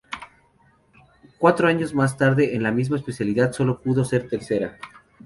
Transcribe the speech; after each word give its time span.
Cuatro 1.37 1.67
años 1.67 1.93
más 1.93 2.17
tarde 2.17 2.55
en 2.55 2.63
la 2.63 2.71
misma 2.71 2.97
especialidad 2.97 3.51
solo 3.53 3.79
pudo 3.83 4.03
ser 4.03 4.27
tercera. 4.27 4.79